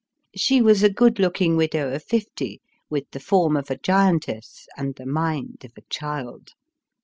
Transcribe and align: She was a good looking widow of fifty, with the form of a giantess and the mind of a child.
She 0.35 0.63
was 0.63 0.81
a 0.81 0.89
good 0.89 1.19
looking 1.19 1.55
widow 1.55 1.93
of 1.93 2.03
fifty, 2.03 2.59
with 2.89 3.11
the 3.11 3.19
form 3.19 3.55
of 3.55 3.69
a 3.69 3.77
giantess 3.77 4.65
and 4.75 4.95
the 4.95 5.05
mind 5.05 5.61
of 5.63 5.73
a 5.77 5.81
child. 5.91 6.53